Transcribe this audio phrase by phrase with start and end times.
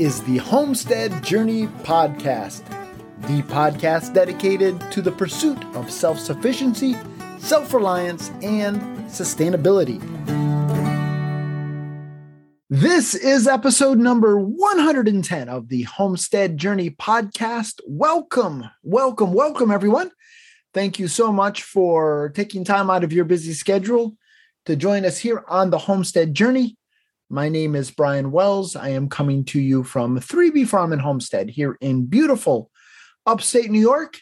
[0.00, 2.64] is the Homestead Journey Podcast,
[3.26, 6.96] the podcast dedicated to the pursuit of self sufficiency,
[7.36, 8.80] self reliance, and
[9.10, 10.00] sustainability.
[12.70, 17.80] This is episode number 110 of the Homestead Journey Podcast.
[17.86, 20.10] Welcome, welcome, welcome, everyone.
[20.72, 24.16] Thank you so much for taking time out of your busy schedule
[24.64, 26.78] to join us here on the Homestead Journey.
[27.32, 28.74] My name is Brian Wells.
[28.74, 32.72] I am coming to you from 3B Farm and Homestead here in beautiful
[33.24, 34.18] upstate New York.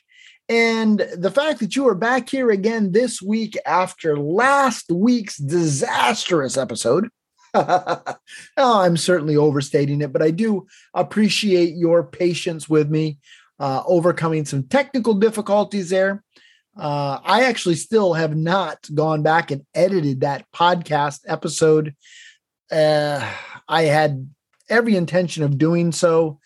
[0.51, 6.59] And the fact that you are back here again this week after last week's disastrous
[6.59, 7.09] episode.
[7.55, 8.15] oh,
[8.59, 13.21] I'm certainly overstating it, but I do appreciate your patience with me,
[13.59, 16.23] uh, overcoming some technical difficulties there.
[16.79, 21.95] Uh, I actually still have not gone back and edited that podcast episode
[22.71, 23.29] uh,
[23.69, 24.29] I had
[24.69, 26.41] every intention of doing so,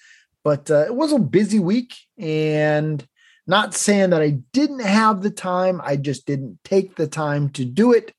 [0.45, 3.06] but uh, it was a busy week and
[3.47, 5.81] not saying that I didn't have the time.
[5.83, 8.14] I just didn't take the time to do it.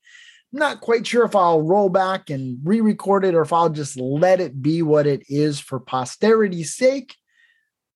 [0.52, 3.98] Not quite sure if I'll roll back and re record it or if I'll just
[3.98, 7.16] let it be what it is for posterity's sake.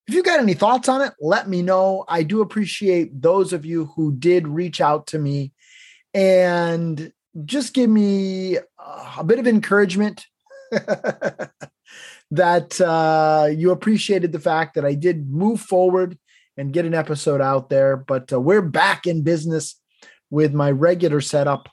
[0.09, 2.05] If you got any thoughts on it, let me know.
[2.09, 5.53] I do appreciate those of you who did reach out to me
[6.15, 7.13] and
[7.45, 8.59] just give me
[9.17, 10.27] a bit of encouragement
[12.31, 16.19] that uh, you appreciated the fact that I did move forward
[16.57, 17.97] and get an episode out there.
[17.97, 19.81] But uh, we're back in business
[20.31, 21.69] with my regular setup,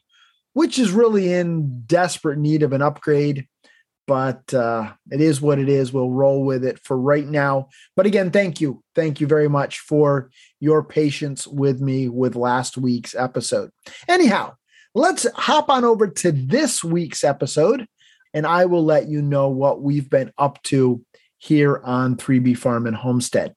[0.53, 3.47] which is really in desperate need of an upgrade.
[4.07, 5.91] But uh, it is what it is.
[5.91, 7.69] We'll roll with it for right now.
[7.95, 8.83] But again, thank you.
[8.93, 13.71] Thank you very much for your patience with me with last week's episode.
[14.07, 14.53] Anyhow,
[14.95, 17.85] let's hop on over to this week's episode,
[18.33, 21.03] and I will let you know what we've been up to
[21.37, 23.53] here on 3B Farm and Homestead.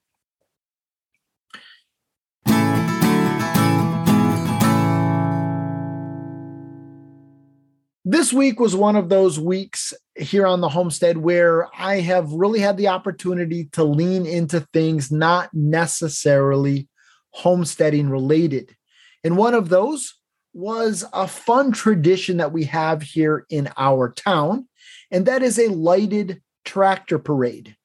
[8.05, 12.59] This week was one of those weeks here on the homestead where I have really
[12.59, 16.89] had the opportunity to lean into things not necessarily
[17.33, 18.75] homesteading related.
[19.23, 20.18] And one of those
[20.53, 24.69] was a fun tradition that we have here in our town,
[25.11, 27.77] and that is a lighted tractor parade.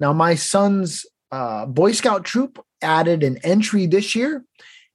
[0.00, 4.44] Now, my son's uh, Boy Scout troop added an entry this year.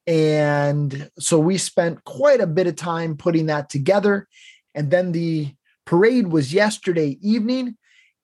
[0.07, 4.27] And so we spent quite a bit of time putting that together.
[4.73, 5.53] And then the
[5.85, 7.77] parade was yesterday evening.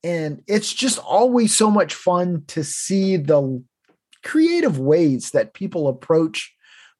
[0.03, 3.63] And it's just always so much fun to see the
[4.23, 6.53] creative ways that people approach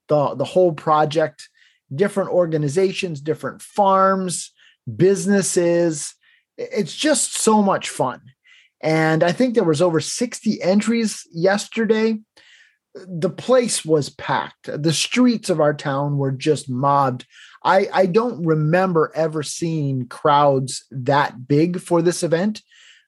[0.07, 1.49] the, the whole project
[1.93, 4.51] different organizations, different farms,
[4.95, 6.15] businesses.
[6.57, 8.21] It's just so much fun.
[8.81, 12.19] And I think there was over 60 entries yesterday.
[12.93, 14.69] The place was packed.
[14.71, 17.25] The streets of our town were just mobbed.
[17.63, 22.61] I, I don't remember ever seeing crowds that big for this event.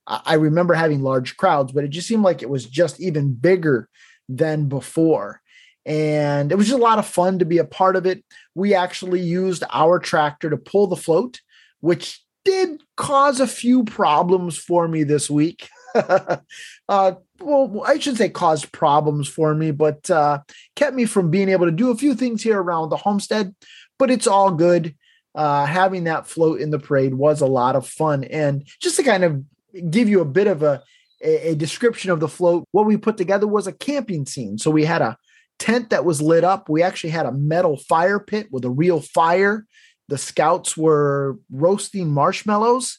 [0.07, 3.89] I remember having large crowds, but it just seemed like it was just even bigger
[4.29, 5.41] than before
[5.87, 8.23] and it was just a lot of fun to be a part of it.
[8.53, 11.39] We actually used our tractor to pull the float,
[11.79, 15.69] which did cause a few problems for me this week.
[15.95, 20.39] uh, well, I should say caused problems for me, but uh,
[20.75, 23.55] kept me from being able to do a few things here around the homestead.
[23.97, 24.93] But it's all good.
[25.33, 28.25] Uh, having that float in the parade was a lot of fun.
[28.25, 29.41] And just to kind of
[29.89, 30.83] give you a bit of a,
[31.23, 34.57] a, a description of the float, what we put together was a camping scene.
[34.57, 35.17] So we had a
[35.59, 36.69] tent that was lit up.
[36.69, 39.65] We actually had a metal fire pit with a real fire.
[40.07, 42.97] The scouts were roasting marshmallows.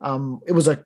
[0.00, 0.84] Um, it was a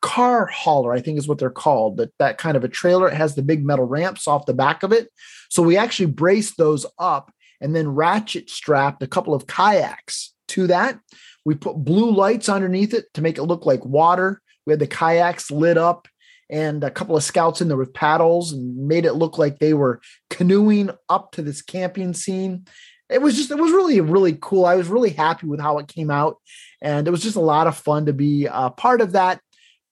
[0.00, 1.96] car hauler, I think is what they're called.
[1.96, 3.08] That that kind of a trailer.
[3.08, 5.08] It has the big metal ramps off the back of it.
[5.48, 10.66] So we actually braced those up and then ratchet strapped a couple of kayaks to
[10.66, 10.98] that.
[11.44, 14.40] We put blue lights underneath it to make it look like water.
[14.66, 16.08] We had the kayaks lit up
[16.52, 19.72] and a couple of scouts in there with paddles and made it look like they
[19.72, 22.66] were canoeing up to this camping scene.
[23.08, 24.66] It was just, it was really, really cool.
[24.66, 26.36] I was really happy with how it came out.
[26.82, 29.40] And it was just a lot of fun to be a part of that.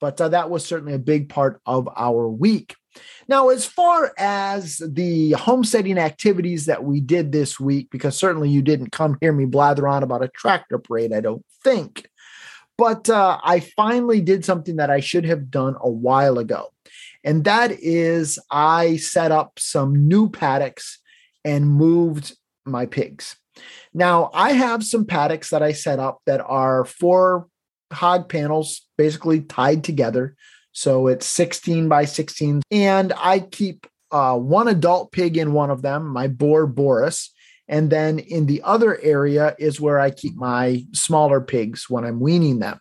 [0.00, 2.76] But uh, that was certainly a big part of our week.
[3.26, 8.60] Now, as far as the homesteading activities that we did this week, because certainly you
[8.60, 12.08] didn't come hear me blather on about a tractor parade, I don't think.
[12.80, 16.72] But uh, I finally did something that I should have done a while ago.
[17.22, 20.98] And that is, I set up some new paddocks
[21.44, 22.34] and moved
[22.64, 23.36] my pigs.
[23.92, 27.48] Now, I have some paddocks that I set up that are four
[27.92, 30.34] hog panels basically tied together.
[30.72, 32.62] So it's 16 by 16.
[32.70, 37.30] And I keep uh, one adult pig in one of them, my boar Boris.
[37.70, 42.18] And then in the other area is where I keep my smaller pigs when I'm
[42.18, 42.80] weaning them.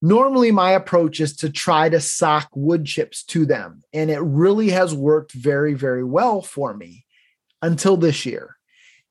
[0.00, 3.82] Normally, my approach is to try to sock wood chips to them.
[3.92, 7.04] And it really has worked very, very well for me
[7.60, 8.56] until this year.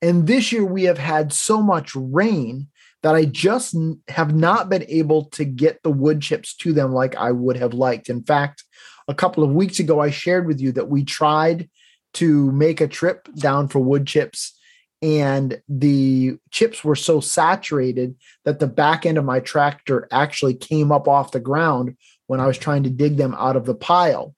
[0.01, 2.67] And this year, we have had so much rain
[3.03, 3.75] that I just
[4.07, 7.75] have not been able to get the wood chips to them like I would have
[7.75, 8.09] liked.
[8.09, 8.63] In fact,
[9.07, 11.69] a couple of weeks ago, I shared with you that we tried
[12.15, 14.57] to make a trip down for wood chips
[15.01, 18.15] and the chips were so saturated
[18.45, 21.95] that the back end of my tractor actually came up off the ground
[22.25, 24.33] when I was trying to dig them out of the pile.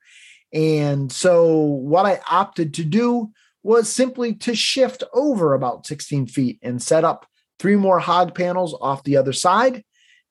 [0.51, 3.31] And so, what I opted to do
[3.63, 7.25] was simply to shift over about 16 feet and set up
[7.59, 9.83] three more hog panels off the other side.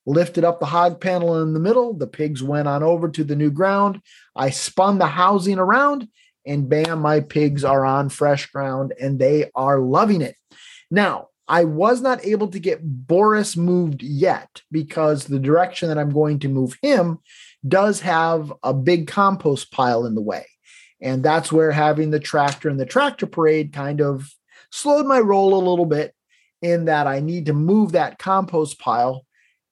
[0.07, 1.93] Lifted up the hog panel in the middle.
[1.95, 4.01] The pigs went on over to the new ground.
[4.35, 6.09] I spun the housing around,
[6.49, 10.37] and bam, my pigs are on fresh ground and they are loving it.
[10.91, 16.11] Now, I was not able to get Boris moved yet because the direction that I'm
[16.11, 17.19] going to move him
[17.67, 20.47] does have a big compost pile in the way.
[21.01, 24.29] And that's where having the tractor and the tractor parade kind of
[24.71, 26.15] slowed my roll a little bit
[26.61, 29.25] in that I need to move that compost pile.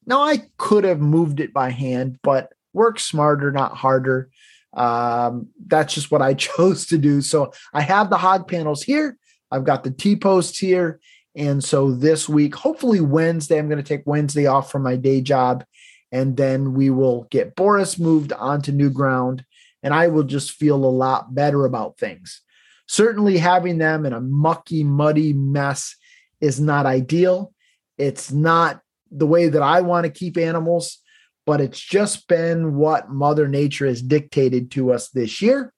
[0.07, 4.31] Now, I could have moved it by hand, but work smarter, not harder.
[4.77, 7.21] Um, that's just what I chose to do.
[7.21, 9.19] So I have the hog panels here.
[9.51, 11.01] I've got the T posts here.
[11.35, 15.21] And so this week, hopefully Wednesday, I'm going to take Wednesday off from my day
[15.21, 15.65] job.
[16.13, 19.45] And then we will get Boris moved onto new ground.
[19.83, 22.43] And I will just feel a lot better about things.
[22.89, 25.97] Certainly having them in a mucky, muddy mess
[26.41, 27.53] is not ideal.
[27.99, 28.81] It's not
[29.11, 30.99] the way that I want to keep animals,
[31.47, 35.73] but it's just been what Mother Nature has dictated to us this year.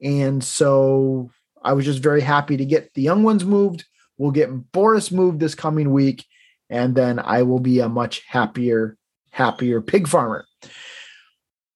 [0.00, 1.30] And so
[1.62, 3.84] I was just very happy to get the young ones moved.
[4.16, 6.24] We'll get Boris moved this coming week,
[6.70, 8.96] and then I will be a much happier,
[9.32, 10.46] happier pig farmer.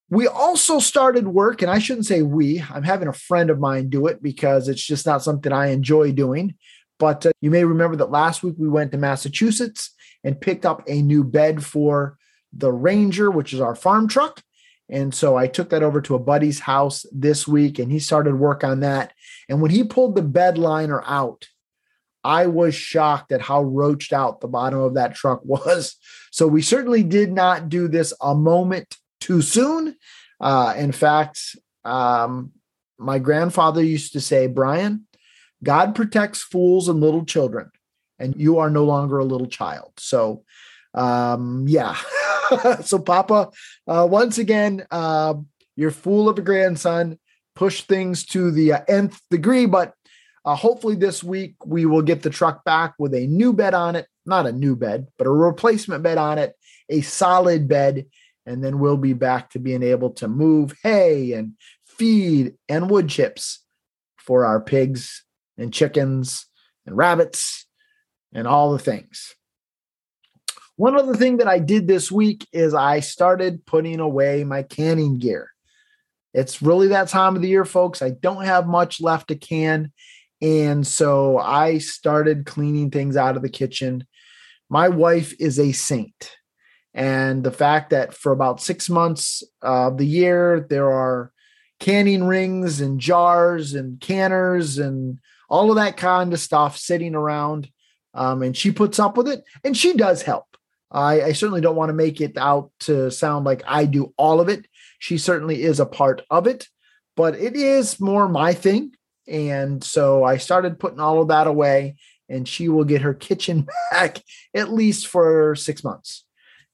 [0.08, 3.88] We also started work, and I shouldn't say we, I'm having a friend of mine
[3.88, 6.54] do it because it's just not something I enjoy doing.
[6.98, 10.82] But uh, you may remember that last week we went to Massachusetts and picked up
[10.86, 12.18] a new bed for
[12.52, 14.42] the Ranger, which is our farm truck.
[14.88, 18.34] And so I took that over to a buddy's house this week and he started
[18.34, 19.12] work on that.
[19.48, 21.48] And when he pulled the bed liner out,
[22.24, 25.96] I was shocked at how roached out the bottom of that truck was.
[26.30, 29.96] So we certainly did not do this a moment too soon.
[30.40, 32.52] Uh, in fact, um,
[32.98, 35.06] my grandfather used to say, Brian,
[35.62, 37.70] God protects fools and little children,
[38.18, 39.92] and you are no longer a little child.
[39.98, 40.44] So,
[40.94, 41.96] um, yeah.
[42.84, 43.50] so, Papa,
[43.86, 45.34] uh, once again, uh,
[45.76, 47.18] you're fool of a grandson.
[47.54, 49.94] Push things to the uh, nth degree, but
[50.44, 53.94] uh, hopefully this week we will get the truck back with a new bed on
[53.94, 54.06] it.
[54.24, 56.54] Not a new bed, but a replacement bed on it,
[56.88, 58.06] a solid bed,
[58.46, 61.54] and then we'll be back to being able to move hay and
[61.84, 63.64] feed and wood chips
[64.16, 65.24] for our pigs
[65.58, 66.46] and chickens
[66.86, 67.66] and rabbits
[68.32, 69.34] and all the things.
[70.82, 75.16] One other thing that I did this week is I started putting away my canning
[75.16, 75.48] gear.
[76.34, 78.02] It's really that time of the year, folks.
[78.02, 79.92] I don't have much left to can.
[80.40, 84.08] And so I started cleaning things out of the kitchen.
[84.68, 86.32] My wife is a saint.
[86.92, 91.30] And the fact that for about six months of the year, there are
[91.78, 97.70] canning rings and jars and canners and all of that kind of stuff sitting around.
[98.14, 100.51] Um, and she puts up with it and she does help.
[100.92, 104.40] I, I certainly don't want to make it out to sound like I do all
[104.40, 104.66] of it.
[104.98, 106.68] She certainly is a part of it,
[107.16, 108.92] but it is more my thing.
[109.26, 111.96] And so I started putting all of that away,
[112.28, 114.22] and she will get her kitchen back
[114.54, 116.24] at least for six months.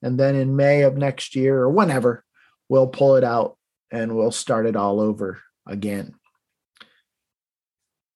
[0.02, 2.24] And then in May of next year or whenever,
[2.68, 3.56] we'll pull it out
[3.90, 6.14] and we'll start it all over again.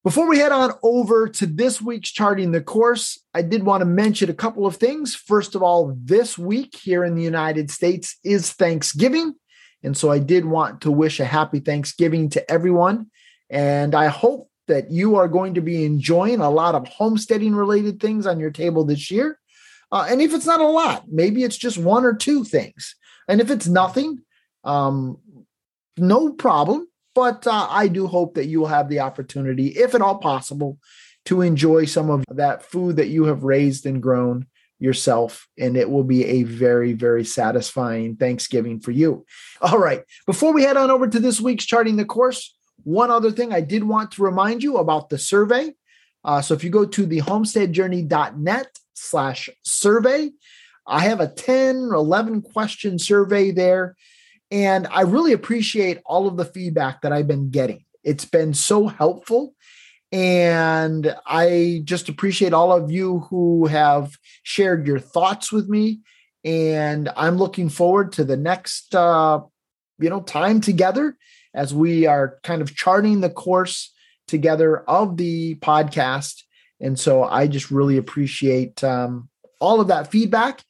[0.05, 3.85] Before we head on over to this week's charting the course, I did want to
[3.85, 5.15] mention a couple of things.
[5.15, 9.35] First of all, this week here in the United States is Thanksgiving.
[9.85, 13.13] And so I did want to wish a happy Thanksgiving to everyone.
[13.49, 18.01] And I hope that you are going to be enjoying a lot of homesteading related
[18.01, 19.39] things on your table this year.
[19.93, 22.97] Uh, and if it's not a lot, maybe it's just one or two things.
[23.29, 24.19] And if it's nothing,
[24.65, 25.19] um,
[25.97, 30.03] no problem but uh, I do hope that you will have the opportunity, if at
[30.03, 30.79] all possible,
[31.27, 34.47] to enjoy some of that food that you have raised and grown
[34.79, 39.25] yourself, and it will be a very, very satisfying Thanksgiving for you.
[39.61, 40.03] All right.
[40.27, 43.61] Before we head on over to this week's Charting the Course, one other thing I
[43.61, 45.73] did want to remind you about the survey.
[46.25, 50.31] Uh, so if you go to the homesteadjourney.net slash survey,
[50.87, 53.97] I have a 10 or 11 question survey there.
[54.53, 57.87] And I really appreciate all of the feedback that I've been getting.
[58.05, 59.55] It's been so helpful.
[60.13, 66.01] And I just appreciate all of you who have shared your thoughts with me.
[66.45, 69.41] And I'm looking forward to the next, uh,
[69.99, 71.17] you know, time together
[71.55, 73.91] as we are kind of charting the course
[74.29, 76.43] together of the podcast.
[76.79, 79.31] And so I just really appreciate um,
[79.61, 80.63] all of that feedback.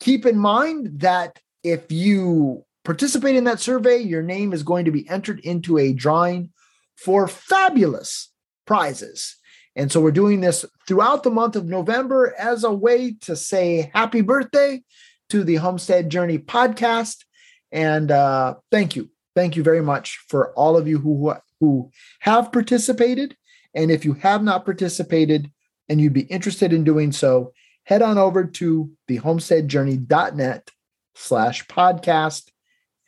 [0.00, 4.90] Keep in mind that if you participate in that survey, your name is going to
[4.90, 6.50] be entered into a drawing
[6.96, 8.30] for fabulous
[8.66, 9.36] prizes.
[9.76, 13.90] And so we're doing this throughout the month of November as a way to say
[13.94, 14.82] happy birthday
[15.30, 17.24] to the Homestead Journey podcast.
[17.72, 19.10] And uh, thank you.
[19.36, 23.36] Thank you very much for all of you who, who have participated.
[23.74, 25.50] And if you have not participated
[25.88, 27.52] and you'd be interested in doing so,
[27.84, 30.70] head on over to the homesteadjourney.net
[31.14, 32.48] slash podcast.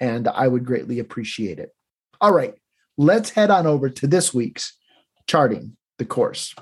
[0.02, 1.72] And I would greatly appreciate it.
[2.20, 2.54] All right,
[2.98, 4.76] let's head on over to this week's
[5.28, 6.56] charting the course.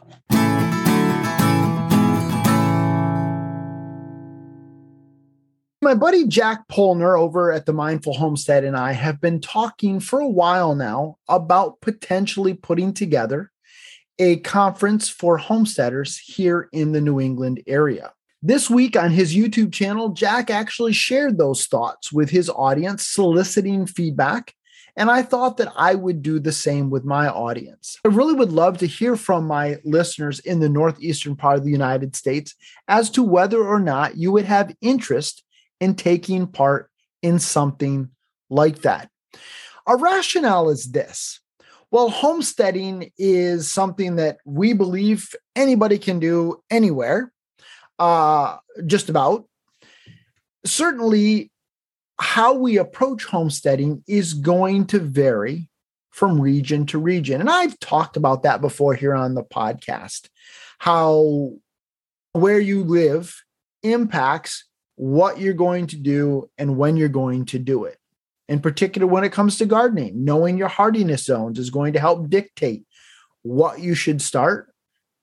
[5.82, 10.20] My buddy Jack Pollner over at the Mindful Homestead and I have been talking for
[10.20, 13.50] a while now about potentially putting together
[14.18, 18.12] a conference for homesteaders here in the New England area.
[18.42, 23.86] This week on his YouTube channel, Jack actually shared those thoughts with his audience, soliciting
[23.86, 24.54] feedback
[24.96, 27.98] and I thought that I would do the same with my audience.
[28.04, 31.70] I really would love to hear from my listeners in the Northeastern part of the
[31.70, 32.54] United States
[32.88, 35.44] as to whether or not you would have interest
[35.80, 36.90] in taking part
[37.22, 38.10] in something
[38.48, 39.08] like that.
[39.86, 41.40] Our rationale is this.
[41.90, 47.32] Well, homesteading is something that we believe anybody can do anywhere,
[48.00, 49.44] uh, just about.
[50.64, 51.52] Certainly,
[52.18, 55.68] how we approach homesteading is going to vary
[56.10, 57.40] from region to region.
[57.40, 60.28] And I've talked about that before here on the podcast,
[60.78, 61.52] how
[62.32, 63.42] where you live
[63.82, 64.64] impacts
[64.96, 67.96] what you're going to do and when you're going to do it.
[68.48, 72.28] In particular, when it comes to gardening, knowing your hardiness zones is going to help
[72.28, 72.84] dictate
[73.42, 74.74] what you should start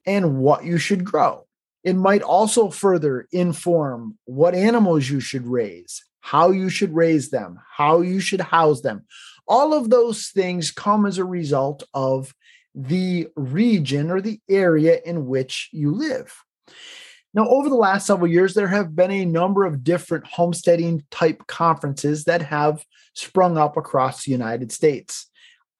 [0.05, 1.46] and what you should grow.
[1.87, 7.61] It might also further inform what animals you should raise, how you should raise them,
[7.77, 9.05] how you should house them.
[9.47, 12.35] All of those things come as a result of
[12.75, 16.35] the region or the area in which you live.
[17.33, 21.47] Now, over the last several years, there have been a number of different homesteading type
[21.47, 25.29] conferences that have sprung up across the United States.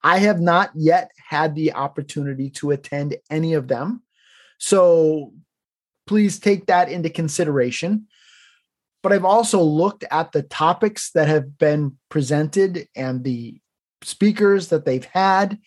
[0.02, 4.04] I have not yet had the opportunity to attend any of them.
[4.56, 5.34] So
[6.08, 8.06] please take that into consideration
[9.02, 13.60] but I've also looked at the topics that have been presented and the
[14.02, 15.58] speakers that they've had.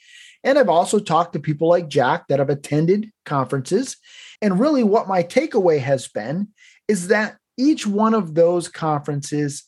[0.44, 3.98] And I've also talked to people like Jack that have attended conferences.
[4.42, 6.50] And really, what my takeaway has been
[6.88, 9.64] is that each one of those conferences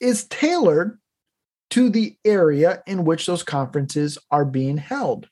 [0.00, 0.98] is tailored
[1.70, 5.28] to the area in which those conferences are being held,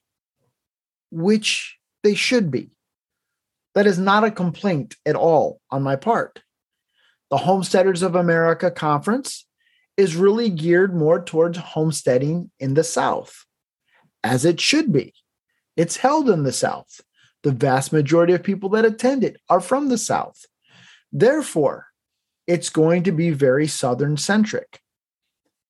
[1.10, 2.70] which they should be.
[3.74, 6.42] That is not a complaint at all on my part
[7.30, 9.46] the Homesteaders of America Conference
[9.96, 13.46] is really geared more towards homesteading in the South,
[14.24, 15.14] as it should be.
[15.76, 17.00] It's held in the South.
[17.42, 20.44] The vast majority of people that attend it are from the South.
[21.12, 21.86] Therefore,
[22.46, 24.80] it's going to be very Southern centric.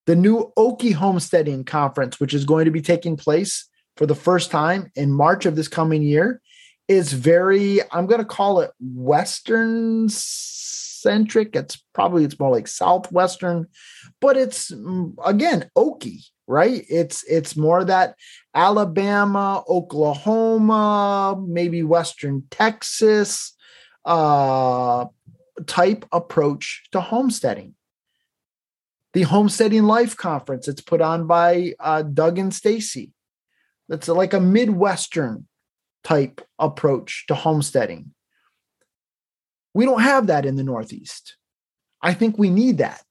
[0.07, 4.51] The new Okie Homesteading Conference, which is going to be taking place for the first
[4.51, 6.41] time in March of this coming year,
[6.91, 11.55] is very, I'm going to call it Western centric.
[11.55, 13.69] It's probably it's more like southwestern,
[14.21, 16.85] but it's mm, again Okie, right?
[16.91, 18.17] It's it's more that
[18.57, 23.57] Alabama, Oklahoma, maybe western Texas
[24.05, 25.07] uh,
[25.67, 27.77] type approach to homesteading.
[29.13, 33.13] The Homesteading Life Conference, it's put on by uh, Doug and Stacy.
[33.89, 35.47] That's like a Midwestern
[36.05, 38.13] type approach to homesteading.
[39.75, 41.37] We don't have that in the Northeast.
[42.03, 43.03] I think we need that.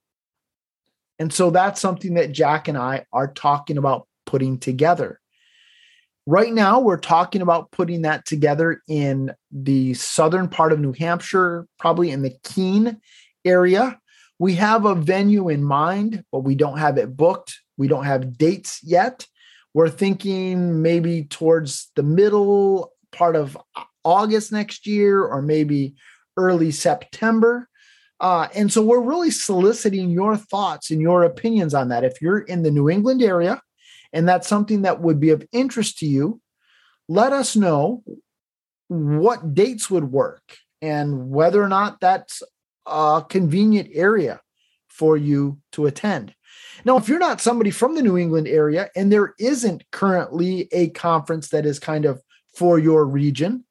[1.18, 5.20] And so that's something that Jack and I are talking about putting together.
[6.26, 11.66] Right now, we're talking about putting that together in the southern part of New Hampshire,
[11.78, 13.00] probably in the Keene
[13.44, 13.98] area.
[14.38, 17.60] We have a venue in mind, but we don't have it booked.
[17.76, 19.26] We don't have dates yet.
[19.74, 23.56] We're thinking maybe towards the middle part of
[24.04, 25.94] August next year or maybe
[26.36, 27.68] early September.
[28.18, 32.04] Uh, and so we're really soliciting your thoughts and your opinions on that.
[32.04, 33.60] If you're in the New England area
[34.12, 36.40] and that's something that would be of interest to you,
[37.08, 38.02] let us know
[38.88, 42.42] what dates would work and whether or not that's
[42.86, 44.40] a convenient area
[44.88, 46.34] for you to attend.
[46.84, 50.90] Now, if you're not somebody from the New England area and there isn't currently a
[50.90, 52.22] conference that is kind of
[52.54, 53.64] for your region,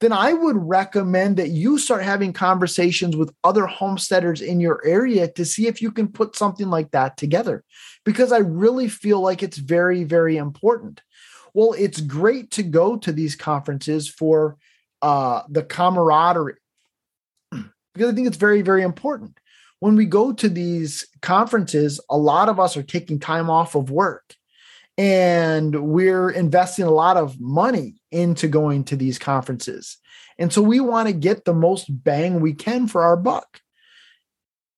[0.00, 5.30] then I would recommend that you start having conversations with other homesteaders in your area
[5.32, 7.64] to see if you can put something like that together.
[8.04, 11.02] Because I really feel like it's very, very important.
[11.52, 14.56] Well, it's great to go to these conferences for
[15.02, 16.56] uh, the camaraderie,
[17.50, 19.38] because I think it's very, very important.
[19.80, 23.90] When we go to these conferences, a lot of us are taking time off of
[23.90, 24.34] work
[24.96, 29.96] and we're investing a lot of money into going to these conferences.
[30.38, 33.60] And so we want to get the most bang we can for our buck.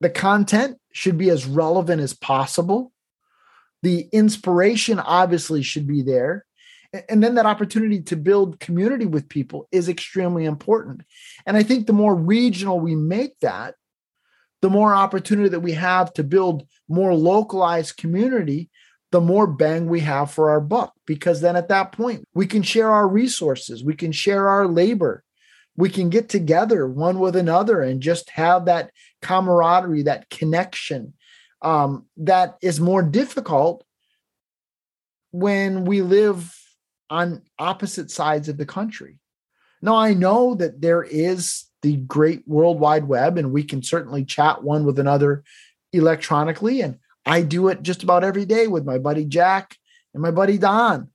[0.01, 2.93] The content should be as relevant as possible.
[3.83, 6.45] The inspiration obviously should be there.
[7.09, 11.03] And then that opportunity to build community with people is extremely important.
[11.47, 13.75] And I think the more regional we make that,
[14.63, 18.71] the more opportunity that we have to build more localized community
[19.13, 20.95] the more bang we have for our buck.
[21.07, 25.23] Because then at that point, we can share our resources, we can share our labor,
[25.77, 28.91] we can get together one with another and just have that
[29.21, 31.13] camaraderie, that connection
[31.61, 33.85] um, that is more difficult
[35.31, 36.55] when we live
[37.09, 39.19] on opposite sides of the country.
[39.81, 44.25] Now, I know that there is the great World Wide Web, and we can certainly
[44.25, 45.45] chat one with another
[45.93, 46.81] electronically.
[46.81, 49.77] And I do it just about every day with my buddy Jack
[50.15, 51.09] and my buddy Don.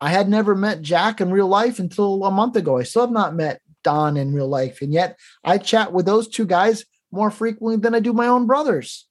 [0.00, 2.78] I had never met Jack in real life until a month ago.
[2.78, 4.82] I still have not met Don in real life.
[4.82, 8.46] And yet I chat with those two guys more frequently than I do my own
[8.46, 9.06] brothers.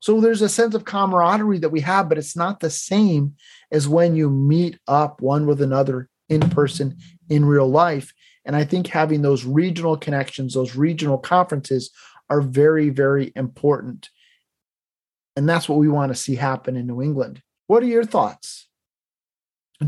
[0.00, 3.34] So there's a sense of camaraderie that we have, but it's not the same
[3.70, 6.96] as when you meet up one with another in person
[7.28, 8.14] in real life.
[8.48, 11.90] And I think having those regional connections, those regional conferences
[12.30, 14.08] are very, very important.
[15.36, 17.42] And that's what we want to see happen in New England.
[17.66, 18.66] What are your thoughts?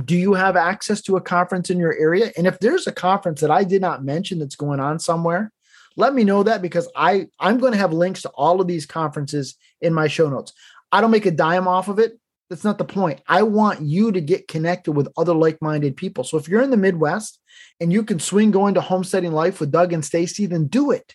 [0.05, 2.33] Do you have access to a conference in your area?
[2.37, 5.51] And if there's a conference that I did not mention that's going on somewhere,
[5.97, 8.85] let me know that because I I'm going to have links to all of these
[8.85, 10.53] conferences in my show notes.
[10.93, 12.20] I don't make a dime off of it.
[12.51, 13.21] That's not the point.
[13.29, 16.25] I want you to get connected with other like-minded people.
[16.25, 17.39] So if you're in the Midwest
[17.79, 21.15] and you can swing going to homesteading life with Doug and Stacy, then do it.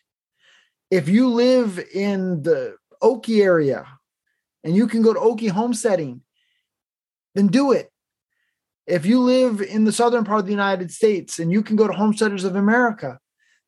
[0.90, 3.86] If you live in the Okie area
[4.64, 6.22] and you can go to Okie homesteading,
[7.36, 7.92] then do it.
[8.88, 11.86] If you live in the southern part of the United States and you can go
[11.86, 13.20] to Homesteaders of America,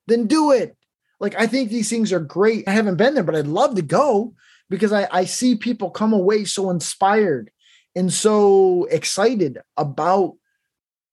[0.06, 0.77] then do it.
[1.19, 2.65] Like, I think these things are great.
[2.65, 4.36] I haven't been there, but I'd love to go
[4.69, 7.51] because I, I see people come away so inspired
[7.97, 10.36] and so excited about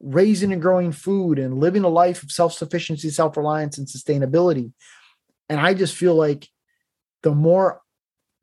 [0.01, 4.71] raising and growing food and living a life of self sufficiency, self reliance, and sustainability.
[5.49, 6.47] And I just feel like
[7.23, 7.81] the more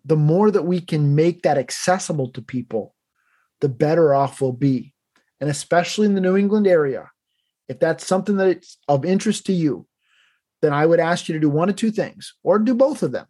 [0.04, 2.96] the more that we can make that accessible to people,
[3.60, 4.96] the better off we'll be.
[5.40, 7.12] And especially in the New England area,
[7.70, 9.86] if that's something that's of interest to you,
[10.64, 13.12] then I would ask you to do one of two things or do both of
[13.12, 13.28] them.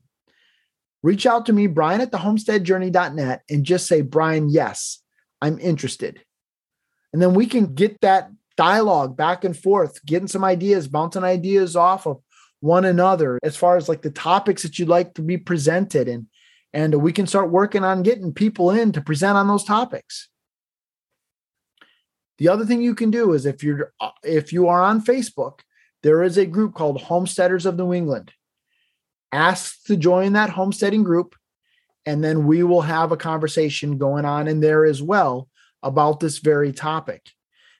[1.03, 5.01] Reach out to me, Brian at the homesteadjourney.net, and just say, Brian, yes,
[5.41, 6.23] I'm interested.
[7.11, 11.75] And then we can get that dialogue back and forth, getting some ideas, bouncing ideas
[11.75, 12.21] off of
[12.59, 16.27] one another as far as like the topics that you'd like to be presented and
[16.73, 20.29] and we can start working on getting people in to present on those topics.
[22.37, 25.59] The other thing you can do is if you're uh, if you are on facebook
[26.03, 28.33] there is a group called homesteaders of new england
[29.31, 31.35] ask to join that homesteading group
[32.05, 35.47] and then we will have a conversation going on in there as well
[35.83, 37.29] about this very topic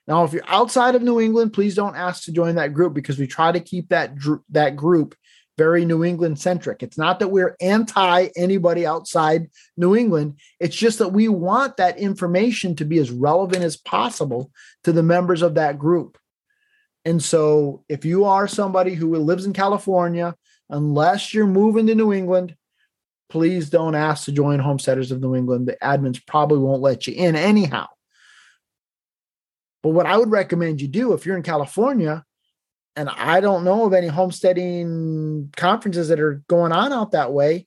[0.06, 3.18] now if you're outside of new england please don't ask to join that group because
[3.18, 4.12] we try to keep that
[4.50, 5.14] that group
[5.58, 6.82] very New England centric.
[6.82, 10.38] It's not that we're anti anybody outside New England.
[10.58, 14.50] It's just that we want that information to be as relevant as possible
[14.84, 16.18] to the members of that group.
[17.04, 20.34] And so if you are somebody who lives in California,
[20.72, 22.56] unless you're moving to New England,
[23.28, 25.68] please don't ask to join Homesteaders of New England.
[25.68, 27.86] The admins probably won't let you in anyhow.
[29.82, 32.24] But what I would recommend you do if you're in California,
[32.96, 37.66] and I don't know of any homesteading conferences that are going on out that way,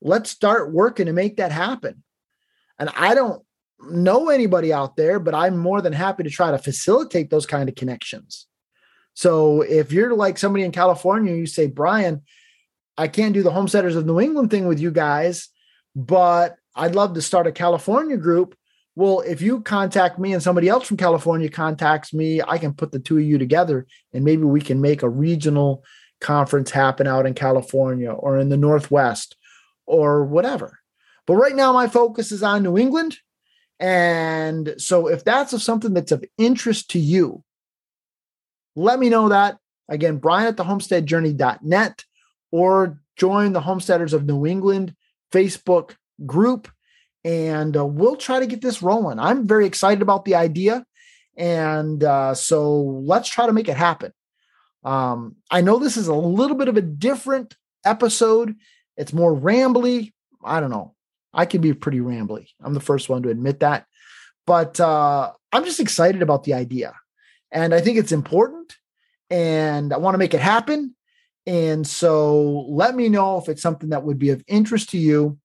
[0.00, 2.02] let's start working to make that happen.
[2.78, 3.42] And I don't
[3.80, 7.68] know anybody out there, but I'm more than happy to try to facilitate those kind
[7.68, 8.46] of connections.
[9.14, 12.22] So if you're like somebody in California, you say, Brian,
[12.98, 15.48] I can't do the homesteaders of New England thing with you guys,
[15.96, 18.56] but I'd love to start a California group.
[18.96, 22.92] Well, if you contact me and somebody else from California contacts me, I can put
[22.92, 25.84] the two of you together and maybe we can make a regional
[26.20, 29.36] conference happen out in California or in the Northwest
[29.86, 30.78] or whatever.
[31.26, 33.18] But right now, my focus is on New England.
[33.80, 37.42] And so if that's something that's of interest to you,
[38.76, 39.58] let me know that.
[39.88, 42.04] Again, Brian at the homesteadjourney.net
[42.50, 44.94] or join the Homesteaders of New England
[45.32, 46.68] Facebook group
[47.24, 49.18] and uh, we'll try to get this rolling.
[49.18, 50.84] I'm very excited about the idea.
[51.36, 54.12] And uh, so let's try to make it happen.
[54.84, 58.54] Um, I know this is a little bit of a different episode.
[58.96, 60.12] It's more rambly.
[60.44, 60.94] I don't know.
[61.32, 62.48] I can be pretty rambly.
[62.62, 63.86] I'm the first one to admit that.
[64.46, 66.94] But uh, I'm just excited about the idea.
[67.54, 68.76] And I think it's important.
[69.30, 70.94] And I want to make it happen.
[71.46, 75.38] And so let me know if it's something that would be of interest to you.